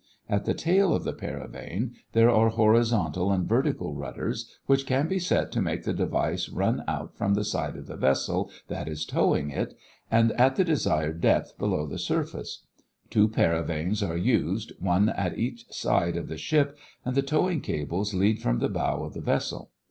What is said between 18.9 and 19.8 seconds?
of the vessel.